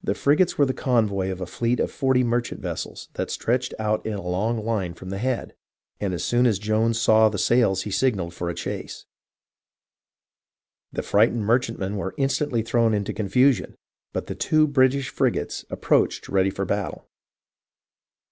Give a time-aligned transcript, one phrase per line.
[0.00, 4.06] The frigates were the convoy of a fleet of 40 merchant vessels that stretched out
[4.06, 5.56] in a long line from the Head,
[5.98, 9.06] and as soon as Jones saw the sails he signalled for a chase.
[10.92, 13.74] The frightened merchantmen were instantly thrown into con fusion,
[14.12, 17.08] but the two British frigates approached ready for battle.